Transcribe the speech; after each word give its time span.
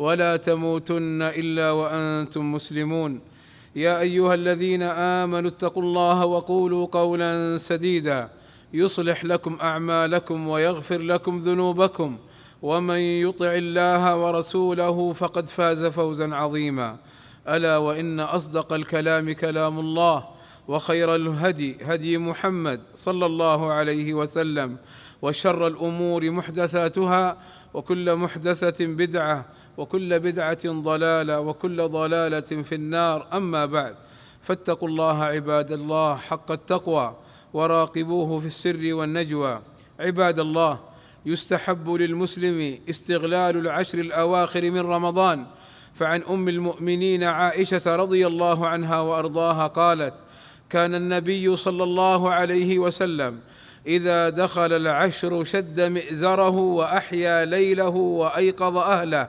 ولا 0.00 0.36
تموتن 0.36 1.22
إلا 1.22 1.70
وأنتم 1.70 2.52
مسلمون. 2.52 3.20
يا 3.76 4.00
أيها 4.00 4.34
الذين 4.34 4.82
آمنوا 4.82 5.50
اتقوا 5.50 5.82
الله 5.82 6.24
وقولوا 6.24 6.86
قولا 6.86 7.58
سديدا. 7.58 8.28
يصلح 8.72 9.24
لكم 9.24 9.58
أعمالكم 9.62 10.48
ويغفر 10.48 10.98
لكم 10.98 11.38
ذنوبكم. 11.38 12.18
ومن 12.62 12.98
يطع 12.98 13.52
الله 13.54 14.16
ورسوله 14.16 15.12
فقد 15.12 15.48
فاز 15.48 15.84
فوزا 15.84 16.34
عظيما. 16.34 16.96
ألا 17.48 17.76
وإن 17.76 18.20
أصدق 18.20 18.72
الكلام 18.72 19.32
كلام 19.32 19.78
الله. 19.78 20.39
وخير 20.70 21.14
الهدي 21.14 21.76
هدي 21.82 22.18
محمد 22.18 22.80
صلى 22.94 23.26
الله 23.26 23.72
عليه 23.72 24.14
وسلم 24.14 24.76
وشر 25.22 25.66
الأمور 25.66 26.30
محدثاتها 26.30 27.36
وكل 27.74 28.16
محدثة 28.16 28.86
بدعة 28.86 29.44
وكل 29.78 30.20
بدعة 30.20 30.64
ضلالة 30.66 31.40
وكل 31.40 31.88
ضلالة 31.88 32.40
في 32.62 32.74
النار. 32.74 33.26
أما 33.32 33.66
بعد 33.66 33.94
فاتقوا 34.42 34.88
الله 34.88 35.24
عباد 35.24 35.72
الله 35.72 36.16
حق 36.16 36.50
التقوى 36.52 37.16
وراقبوه 37.52 38.40
في 38.40 38.46
السر 38.46 38.94
والنجوى. 38.94 39.60
عباد 40.00 40.38
الله 40.38 40.78
يستحب 41.26 41.90
للمسلم 41.90 42.78
استغلال 42.90 43.56
العشر 43.56 43.98
الأواخر 43.98 44.70
من 44.70 44.80
رمضان. 44.80 45.46
فعن 45.94 46.22
أم 46.30 46.48
المؤمنين 46.48 47.24
عائشة 47.24 47.96
رضي 47.96 48.26
الله 48.26 48.66
عنها 48.66 49.00
وأرضاها 49.00 49.66
قالت 49.66 50.14
كان 50.70 50.94
النبي 50.94 51.56
صلى 51.56 51.84
الله 51.84 52.30
عليه 52.30 52.78
وسلم 52.78 53.38
إذا 53.86 54.28
دخل 54.28 54.72
العشر 54.72 55.44
شد 55.44 55.80
مئزره 55.80 56.56
وأحيا 56.56 57.44
ليله 57.44 57.88
وأيقظ 57.88 58.76
أهله. 58.76 59.28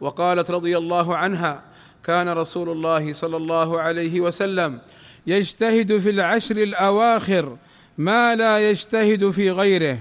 وقالت 0.00 0.50
رضي 0.50 0.78
الله 0.78 1.16
عنها 1.16 1.62
كان 2.04 2.28
رسول 2.28 2.68
الله 2.68 3.12
صلى 3.12 3.36
الله 3.36 3.80
عليه 3.80 4.20
وسلم 4.20 4.78
يجتهد 5.26 5.98
في 5.98 6.10
العشر 6.10 6.56
الأواخر 6.56 7.56
ما 7.98 8.34
لا 8.34 8.70
يجتهد 8.70 9.30
في 9.30 9.50
غيره. 9.50 9.98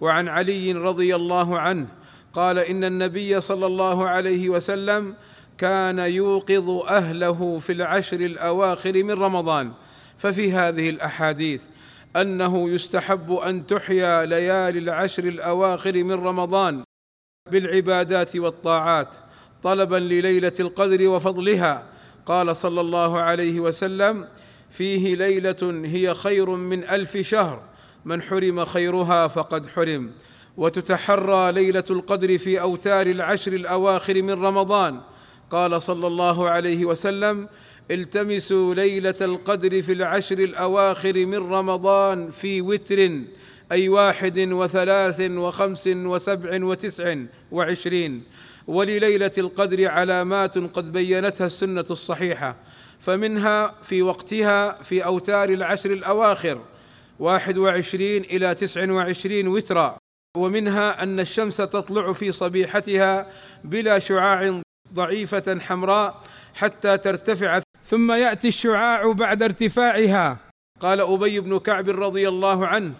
وعن 0.00 0.28
علي 0.28 0.72
رضي 0.72 1.16
الله 1.16 1.58
عنه 1.58 1.86
قال 2.32 2.58
إن 2.58 2.84
النبي 2.84 3.40
صلى 3.40 3.66
الله 3.66 4.08
عليه 4.08 4.48
وسلم 4.48 5.14
كان 5.58 5.98
يوقظ 5.98 6.70
أهله 6.70 7.58
في 7.58 7.72
العشر 7.72 8.20
الأواخر 8.20 9.02
من 9.02 9.10
رمضان. 9.10 9.72
ففي 10.18 10.52
هذه 10.52 10.90
الأحاديث 10.90 11.62
أنه 12.16 12.70
يستحب 12.70 13.32
أن 13.32 13.66
تحيا 13.66 14.26
ليالي 14.26 14.78
العشر 14.78 15.24
الأواخر 15.24 16.04
من 16.04 16.12
رمضان 16.12 16.84
بالعبادات 17.50 18.36
والطاعات 18.36 19.08
طلبا 19.62 19.96
لليلة 19.96 20.52
القدر 20.60 21.08
وفضلها. 21.08 21.82
قال 22.26 22.56
صلى 22.56 22.80
الله 22.80 23.20
عليه 23.20 23.60
وسلم 23.60 24.28
فيه 24.70 25.14
ليلة 25.14 25.82
هي 25.84 26.14
خير 26.14 26.50
من 26.50 26.84
ألف 26.84 27.16
شهر. 27.16 27.62
من 28.04 28.22
حرم 28.22 28.64
خيرها 28.64 29.28
فقد 29.28 29.66
حرم. 29.66 30.10
وتتحرى 30.56 31.52
ليلة 31.52 31.84
القدر 31.90 32.38
في 32.38 32.60
أوتار 32.60 33.06
العشر 33.06 33.52
الأواخر 33.52 34.22
من 34.22 34.44
رمضان. 34.44 35.00
قال 35.50 35.82
صلى 35.82 36.06
الله 36.06 36.48
عليه 36.50 36.84
وسلم 36.84 37.48
التمسوا 37.90 38.74
ليلة 38.74 39.14
القدر 39.20 39.82
في 39.82 39.92
العشر 39.92 40.38
الأواخر 40.38 41.26
من 41.26 41.52
رمضان 41.52 42.30
في 42.30 42.60
وتر 42.60 43.10
أي 43.72 43.88
واحد 43.88 44.38
وثلاث 44.38 45.20
وخمس 45.20 45.86
وسبع 45.86 46.64
وتسع 46.64 47.16
وعشرين. 47.52 48.22
ولليلة 48.66 49.32
القدر 49.38 49.88
علامات 49.88 50.58
قد 50.58 50.92
بينتها 50.92 51.46
السنة 51.46 51.84
الصحيحة 51.90 52.56
فمنها 53.00 53.74
في 53.82 54.02
وقتها 54.02 54.82
في 54.82 55.04
أوتار 55.04 55.48
العشر 55.48 55.92
الأواخر 55.92 56.60
واحد 57.18 57.58
وعشرين 57.58 58.24
إلى 58.24 58.54
تسع 58.54 58.92
وعشرين 58.92 59.48
وترا. 59.48 59.98
ومنها 60.36 61.02
أن 61.02 61.20
الشمس 61.20 61.56
تطلع 61.56 62.12
في 62.12 62.32
صبيحتها 62.32 63.32
بلا 63.64 63.98
شعاع 63.98 64.60
ضعيفة 64.94 65.58
حمراء 65.60 66.22
حتى 66.54 66.98
ترتفع 66.98 67.60
ثم 67.86 68.12
يأتي 68.12 68.48
الشعاع 68.48 69.12
بعد 69.12 69.42
ارتفاعها. 69.42 70.36
قال 70.80 71.00
أبي 71.00 71.40
بن 71.40 71.58
كعب 71.58 71.88
رضي 71.88 72.28
الله 72.28 72.66
عنه 72.66 72.92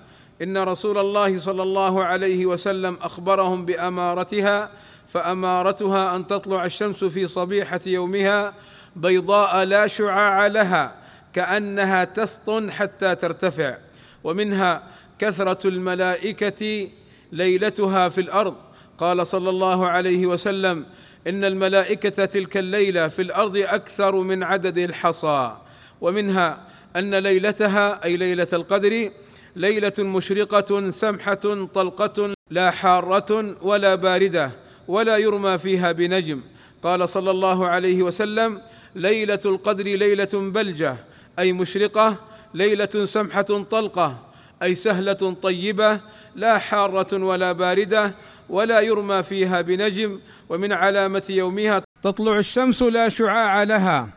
إن 0.43 0.59
رسول 0.59 0.99
الله 0.99 1.39
صلى 1.39 1.63
الله 1.63 2.05
عليه 2.05 2.47
وسلم 2.47 2.97
أخبرهم 3.03 3.65
بأمارتها 3.65 4.71
فأمارتها 5.09 6.17
أن 6.17 6.27
تطلع 6.27 6.65
الشمس 6.65 7.05
في 7.05 7.27
صبيحة 7.27 7.81
يومها 7.87 8.55
بيضاء 8.97 9.65
لا 9.65 9.87
شعاع 9.87 10.47
لها 10.47 10.95
كأنها 11.33 12.05
تسطن 12.05 12.71
حتى 12.71 13.15
ترتفع. 13.15 13.79
ومنها 14.25 14.83
كثرة 15.19 15.69
الملائكة 15.69 16.89
ليلتها 17.33 18.09
في 18.09 18.21
الأرض. 18.21 18.55
قال 18.99 19.27
صلى 19.27 19.51
الله 19.51 19.87
عليه 19.87 20.27
وسلم 20.27 20.87
إن 21.27 21.45
الملائكة 21.45 22.25
تلك 22.25 22.57
الليلة 22.57 23.09
في 23.09 23.23
الأرض 23.23 23.57
أكثر 23.57 24.17
من 24.17 24.43
عدد 24.43 24.79
الحصى 24.79 25.57
ومنها 26.01 26.61
أن 26.97 27.15
ليلتها 27.15 28.05
أي 28.05 28.17
ليلة 28.17 28.49
القدر 28.53 29.11
ليلة 29.57 29.93
مشرقة 29.99 30.91
سمحة 30.91 31.65
طلقة 31.75 32.35
لا 32.51 32.71
حارة 32.71 33.57
ولا 33.63 33.95
باردة 33.95 34.51
ولا 34.89 35.17
يرمى 35.17 35.59
فيها 35.59 35.93
بنجم. 35.93 36.41
قال 36.83 37.09
صلى 37.09 37.31
الله 37.31 37.67
عليه 37.67 38.03
وسلم 38.03 38.63
ليلة 38.95 39.41
القدر 39.45 39.85
ليلة 39.85 40.29
بلجة 40.33 40.97
أي 41.39 41.53
مشرقة 41.53 42.17
ليلة 42.55 43.05
سمحة 43.05 43.43
طلقة 43.43 44.19
أي 44.62 44.75
سهلة 44.75 45.37
طيبة 45.43 46.00
لا 46.34 46.59
حارة 46.59 47.25
ولا 47.25 47.53
باردة 47.53 48.15
ولا 48.49 48.81
يرمى 48.81 49.22
فيها 49.22 49.61
بنجم 49.61 50.21
ومن 50.49 50.72
علامة 50.72 51.25
يومها 51.31 51.83
تطلع 52.03 52.39
الشمس 52.39 52.83
لا 52.83 53.09
شعاع 53.09 53.62
لها. 53.62 54.09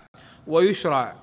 ويشرع 0.47 1.15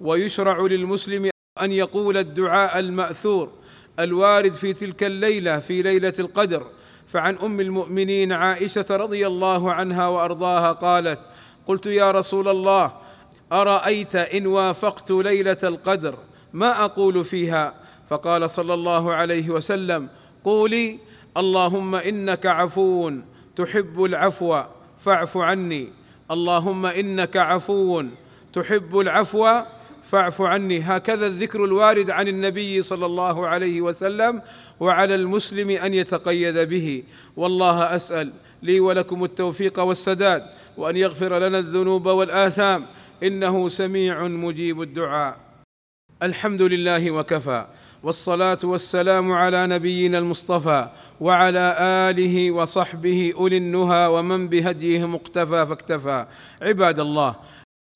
ويشرع 0.00 0.60
للمسلم 0.60 1.30
أن 1.62 1.72
يقول 1.72 2.16
الدعاء 2.16 2.78
المأثور 2.78 3.52
الوارد 3.98 4.52
في 4.52 4.72
تلك 4.72 5.04
الليلة 5.04 5.58
في 5.58 5.82
ليلة 5.82 6.14
القدر. 6.18 6.66
فعن 7.06 7.36
أم 7.36 7.60
المؤمنين 7.60 8.32
عائشة 8.32 8.86
رضي 8.90 9.26
الله 9.26 9.72
عنها 9.72 10.06
وأرضاها 10.08 10.72
قالت 10.72 11.20
قلت 11.66 11.86
يا 11.86 12.10
رسول 12.10 12.48
الله 12.48 12.92
أرأيت 13.52 14.16
إن 14.16 14.46
وافقت 14.46 15.10
ليلة 15.10 15.56
القدر؟ 15.62 16.18
ما 16.52 16.84
أقول 16.84 17.24
فيها؟ 17.24 17.81
فقال 18.12 18.50
صلى 18.50 18.74
الله 18.74 19.14
عليه 19.14 19.50
وسلم 19.50 20.08
قولي 20.44 20.98
اللهم 21.36 21.94
إنك 21.94 22.46
عفو 22.46 23.12
تحب 23.56 24.04
العفو 24.04 24.62
فاعف 25.00 25.36
عني. 25.36 25.88
اللهم 26.30 26.86
إنك 26.86 27.36
عفو 27.36 28.04
تحب 28.52 28.98
العفو 28.98 29.48
فاعف 30.02 30.42
عني. 30.42 30.80
هكذا 30.80 31.26
الذكر 31.26 31.64
الوارد 31.64 32.10
عن 32.10 32.28
النبي 32.28 32.82
صلى 32.82 33.06
الله 33.06 33.46
عليه 33.46 33.80
وسلم 33.80 34.42
وعلى 34.80 35.14
المسلم 35.14 35.70
أن 35.70 35.94
يتقيد 35.94 36.58
به. 36.58 37.02
والله 37.36 37.96
أسأل 37.96 38.32
لي 38.62 38.80
ولكم 38.80 39.24
التوفيق 39.24 39.80
والسداد 39.80 40.42
وأن 40.76 40.96
يغفر 40.96 41.38
لنا 41.38 41.58
الذنوب 41.58 42.06
والآثام. 42.06 42.86
إنه 43.22 43.68
سميع 43.68 44.28
مجيب 44.28 44.82
الدعاء. 44.82 45.51
الحمد 46.22 46.62
لله 46.62 47.10
وكفى 47.10 47.66
والصلاة 48.02 48.58
والسلام 48.64 49.32
على 49.32 49.66
نبينا 49.66 50.18
المصطفى 50.18 50.88
وعلى 51.20 51.76
آله 51.80 52.50
وصحبه 52.50 53.32
أولي 53.36 53.56
النهى 53.56 54.06
ومن 54.06 54.48
بهديه 54.48 55.06
مقتفى 55.06 55.66
فاكتفى. 55.66 56.26
عباد 56.62 57.00
الله 57.00 57.34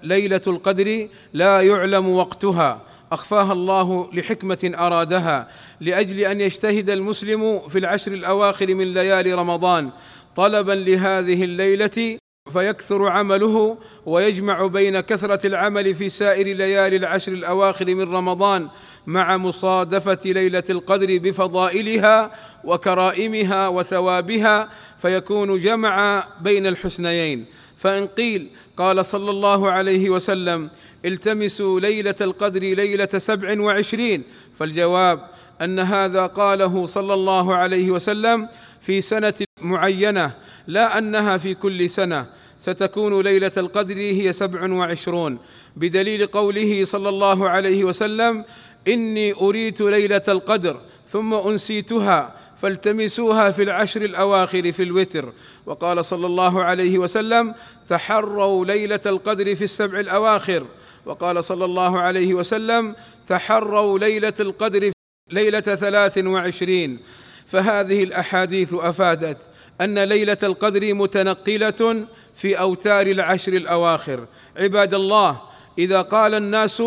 ليلة 0.03 0.41
القدر 0.47 1.09
لا 1.33 1.61
يعلم 1.61 2.09
وقتها 2.09 2.83
أخفاها 3.13 3.53
الله 3.53 4.11
لحكمة 4.13 4.73
أرادها 4.75 5.49
لأجل 5.81 6.21
أن 6.21 6.41
يجتهد 6.41 6.91
المسلم 6.91 7.69
في 7.69 7.79
العشر 7.79 8.13
الأواخر 8.13 8.75
من 8.75 8.95
ليالي 8.95 9.35
رمضان 9.35 9.91
طلبا 10.37 10.73
لهذه 10.73 11.45
الليلة 11.45 12.19
فيكثر 12.53 13.09
عمله 13.09 13.79
ويجمع 14.07 14.67
بين 14.67 15.01
كثرة 15.01 15.47
العمل 15.47 15.95
في 15.95 16.09
سائر 16.09 16.57
ليالي 16.57 16.97
العشر 16.97 17.33
الأواخر 17.33 17.95
من 17.95 18.15
رمضان 18.15 18.69
مع 19.07 19.37
مصادفة 19.37 20.19
ليلة 20.25 20.65
القدر 20.71 21.19
بفضائلها 21.19 22.31
وكرائمها 22.65 23.69
وثوابها 23.69 24.69
فيكون 24.99 25.61
جمع 25.61 26.25
بين 26.41 26.67
الحسنيين. 26.67 27.45
فإن 27.77 28.07
قيل 28.07 28.49
قال 28.77 29.07
صلى 29.07 29.31
الله 29.31 29.71
عليه 29.71 30.11
وسلم 30.11 30.71
التمسوا 31.05 31.81
ليلة 31.81 32.15
القدر 32.21 32.61
ليلة 32.61 33.09
سبع 33.19 33.61
وعشرين 33.61 34.23
فالجواب 34.59 35.29
أن 35.63 35.81
هذا 35.81 36.27
قاله 36.27 36.87
صلى 36.87 37.15
الله 37.15 37.55
عليه 37.55 37.91
وسلم 37.91 38.49
في 38.81 39.01
سنة 39.01 39.35
معينة 39.61 40.35
لا 40.67 40.99
أنها 40.99 41.37
في 41.37 41.55
كل 41.55 41.91
سنة. 41.91 42.27
ستكون 42.59 43.21
ليلة 43.21 43.53
القدر 43.57 43.97
هي 43.97 44.33
سبع 44.33 44.73
وعشرون. 44.73 45.39
بدليل 45.77 46.27
قوله 46.27 46.85
صلى 46.85 47.09
الله 47.09 47.49
عليه 47.49 47.85
وسلم 47.85 48.45
إني 48.89 49.33
أريت 49.33 49.81
ليلة 49.81 50.23
القدر 50.29 50.81
ثم 51.07 51.35
أنسيتها 51.35 52.35
فالتمسوها 52.57 53.51
في 53.51 53.63
العشر 53.63 54.03
الأواخر 54.03 54.73
في 54.73 54.83
الوتر. 54.83 55.33
وقال 55.67 56.05
صلى 56.05 56.27
الله 56.27 56.63
عليه 56.63 56.99
وسلم 56.99 57.55
تحروا 57.89 58.65
ليلة 58.65 59.01
القدر 59.07 59.55
في 59.55 59.65
السبع 59.65 60.01
الأواخر. 60.01 60.67
وقال 61.07 61.45
صلى 61.45 61.65
الله 61.65 62.01
عليه 62.01 62.35
وسلم 62.35 62.95
تحروا 63.27 63.99
ليلة 63.99 64.35
القدر 64.41 64.91
ليلة 65.31 65.61
ثلاث 65.61 66.19
وعشرين 66.19 66.99
فهذه 67.47 68.03
الأحاديث 68.03 68.75
أفادت 68.75 69.37
أن 69.81 69.99
ليلة 69.99 70.37
القدر 70.43 70.95
متنقلة 70.95 72.07
في 72.35 72.59
أوتار 72.59 73.07
العشر 73.07 73.53
الأواخر. 73.53 74.27
عباد 74.57 74.95
الله 74.95 75.41
إذا 75.79 76.03
قال 76.03 76.35
الناس 76.35 76.83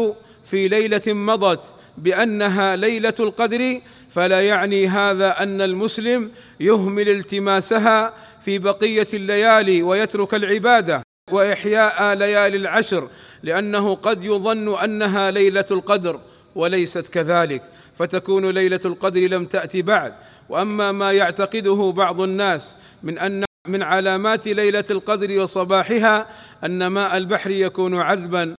في 0.46 0.68
ليلة 0.68 1.02
مضت 1.08 1.60
بأنها 1.98 2.76
ليلة 2.76 3.14
القدر 3.20 3.82
فلا 4.10 4.42
يعني 4.42 4.88
هذا 4.88 5.44
أن 5.44 5.62
المسلم 5.62 6.32
يهمل 6.60 7.10
التماسها 7.10 8.14
في 8.42 8.60
بقية 8.60 9.08
الليالي 9.14 9.84
ويترك 9.84 10.34
العبادة 10.34 11.04
وإحياء 11.32 12.14
ليالي 12.14 12.58
العشر 12.58 13.10
لأنه 13.44 13.96
قد 13.96 14.24
يظن 14.24 14.80
أنها 14.80 15.32
ليلة 15.32 15.66
القدر. 15.72 16.20
وليست 16.56 17.07
كذلك 17.07 17.63
فتكون 17.96 18.50
ليلة 18.50 18.80
القدر 18.86 19.22
لم 19.22 19.46
تأتي 19.46 19.81
بعد. 19.81 20.13
وأما 20.50 20.92
ما 20.92 21.12
يعتقده 21.12 21.94
بعض 21.96 22.22
الناس 22.22 22.78
من 23.04 23.19
أن 23.19 23.44
من 23.68 23.84
علامات 23.84 24.48
ليلة 24.48 24.86
القدر 24.92 25.42
وصباحها 25.42 26.28
أن 26.63 26.88
ماء 26.88 27.18
البحر 27.18 27.51
يكون 27.51 27.96
عذبا 27.96 28.56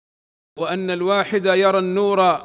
وأن 0.58 0.90
الواحد 0.90 1.46
يرى 1.46 1.78
النور 1.78 2.40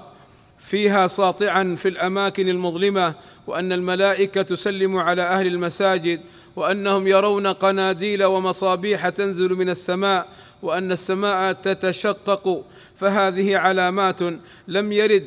فيها 0.60 1.08
ساطعا 1.08 1.76
في 1.78 1.88
الأماكن 1.88 2.50
المظلمة 2.50 3.16
وأن 3.48 3.72
الملائكة 3.72 4.42
تسلم 4.42 4.98
على 4.98 5.22
أهل 5.22 5.48
المساجد 5.48 6.22
وأنهم 6.56 7.08
يرون 7.08 7.48
قناديل 7.48 8.24
ومصابيح 8.24 9.10
تنزل 9.10 9.50
من 9.50 9.70
السماء 9.70 10.28
وأن 10.62 10.92
السماء 10.92 11.54
تتشقق 11.54 12.66
فهذه 12.96 13.58
علامات 13.58 14.20
لم 14.68 14.92
يرد 14.92 15.26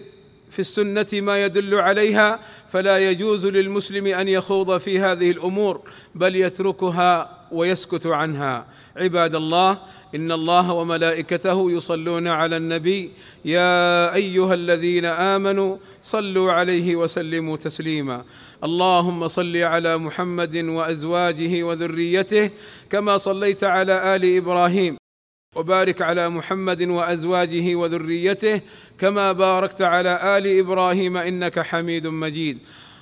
في 0.51 0.59
السنة 0.59 1.07
ما 1.13 1.45
يدل 1.45 1.75
عليها 1.75 2.41
فلا 2.69 2.99
يجوز 2.99 3.47
للمسلم 3.47 4.07
أن 4.07 4.29
يخوض 4.29 4.79
في 4.79 5.01
هذه 5.01 5.31
الأمور 5.31 5.81
بل 6.15 6.37
يتركها 6.37 7.38
ويسكت 7.53 8.07
عنها. 8.07 8.67
عباد 8.97 9.35
الله 9.35 9.79
إن 10.15 10.33
الله 10.33 10.73
وملائكته 10.73 11.71
يصلون 11.71 12.29
على 12.29 12.57
النبي. 12.57 13.11
يا 13.45 14.15
أيها 14.15 14.55
الذين 14.55 15.05
آمنوا 15.05 15.77
صلوا 16.03 16.53
عليه 16.53 16.97
وسلموا 16.97 17.57
تسليما. 17.57 18.25
اللهم 18.65 19.29
صل 19.29 19.57
على 19.57 19.99
محمد 19.99 20.57
وأزواجه 20.57 21.63
وذريته 21.63 22.51
كما 22.91 23.17
صليت 23.17 23.65
على 23.65 24.17
آل 24.17 24.37
إبراهيم. 24.37 24.97
وبارك 25.57 26.03
على 26.03 26.29
محمد 26.29 26.83
وأزواجه 26.83 27.75
وذريته 27.75 28.61
كما 28.99 29.33
باركت 29.33 29.83
على 29.83 30.39
آل 30.39 30.59
إبراهيم 30.59 31.17
إنك 31.17 31.59
حميد 31.59 32.07
مجيد. 32.07 32.59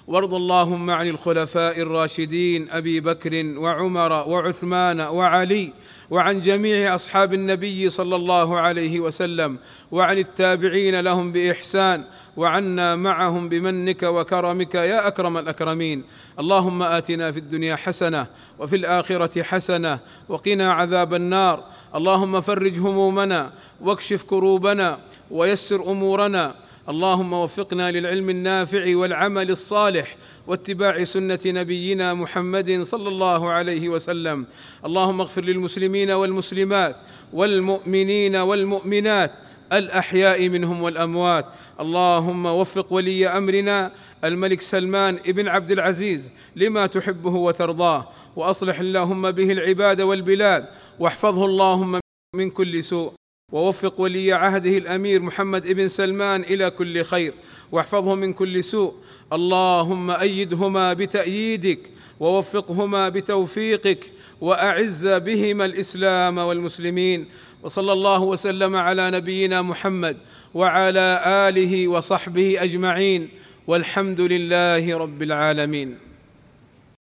وارض 0.09 0.35
اللهم 0.35 0.91
عن 0.91 1.09
الخلفاء 1.09 1.81
الراشدين 1.81 2.71
أبي 2.71 3.01
بكر 3.01 3.55
وعمر 3.57 4.13
وعثمان 4.13 5.01
وعلي 5.01 5.73
وعن 6.11 6.41
جميع 6.41 6.95
أصحاب 6.95 7.35
النبي 7.35 7.91
صلى 7.91 8.17
الله 8.17 8.59
عليه 8.59 9.01
وسلم 9.01 9.59
وعن 9.93 10.19
التابعين 10.19 11.01
لهم 11.01 11.33
بإحسان 11.33 12.05
وعنا 12.37 12.97
معهم 12.97 13.49
بمنك 13.49 14.03
وكرمك 14.03 14.75
يا 14.75 15.07
أكرم 15.07 15.39
الأكرمين. 15.39 16.05
اللهم 16.39 16.83
آتنا 16.83 17.33
في 17.33 17.39
الدنيا 17.39 17.77
حسنة 17.77 18.27
وفي 18.59 18.77
الآخرة 18.77 19.43
حسنة 19.43 19.99
وقنا 20.29 20.73
عذاب 20.73 21.15
النار. 21.15 21.65
اللهم 21.95 22.41
فرج 22.41 22.79
همومنا 22.79 23.53
واكشف 23.81 24.23
كروبنا 24.23 24.99
ويسر 25.31 25.91
أمورنا 25.91 26.55
اللهم 26.89 27.33
وفقنا 27.33 27.91
للعلم 27.91 28.31
النافع 28.31 28.97
والعمل 28.97 29.51
الصالح 29.51 30.17
واتباع 30.47 31.05
سنة 31.05 31.39
نبينا 31.47 32.15
محمد 32.15 32.83
صلى 32.83 33.09
الله 33.09 33.51
عليه 33.51 33.89
وسلم. 33.89 34.47
اللهم 34.85 35.21
اغفر 35.21 35.45
للمسلمين 35.45 36.11
والمسلمات 36.11 36.97
والمؤمنين 37.33 38.37
والمؤمنات 38.37 39.33
الأحياء 39.73 40.49
منهم 40.49 40.83
والأموات. 40.83 41.47
اللهم 41.81 42.47
وفق 42.47 42.93
ولي 42.93 43.29
أمرنا 43.29 43.93
الملك 44.25 44.61
سلمان 44.61 45.19
ابن 45.27 45.49
عبد 45.49 45.71
العزيز 45.71 46.33
لما 46.57 46.87
تحبه 46.87 47.35
وترضاه. 47.35 48.09
وأصلح 48.37 48.81
اللهم 48.81 49.31
به 49.31 49.53
العباد 49.53 50.01
والبلاد 50.01 50.65
واحفظه 50.99 51.45
اللهم 51.45 52.01
من 52.35 52.51
كل 52.51 52.85
سوء. 52.85 53.16
ووفق 53.53 54.01
ولي 54.01 54.33
عهده 54.33 54.79
الأمير 54.79 55.23
محمد 55.23 55.67
ابن 55.67 55.89
سلمان 55.89 56.41
إلى 56.41 56.71
كل 56.71 57.05
خير 57.05 57.35
واحفظه 57.73 58.15
من 58.15 58.33
كل 58.33 58.65
سوء. 58.65 58.95
اللهم 59.33 60.11
أيدهما 60.11 60.93
بتأييدك 60.93 61.79
ووفقهما 62.21 63.09
بتوفيقك 63.09 64.13
وأعز 64.41 65.07
بهما 65.07 65.65
الإسلام 65.65 66.39
والمسلمين. 66.39 67.27
وصلى 67.63 67.93
الله 67.93 68.23
وسلم 68.23 68.77
على 68.77 69.11
نبينا 69.11 69.63
محمد 69.63 70.17
وعلى 70.55 71.23
آله 71.27 71.89
وصحبه 71.89 72.63
أجمعين. 72.63 73.29
والحمد 73.67 74.21
لله 74.21 74.97
رب 74.97 75.23
العالمين. 75.23 76.06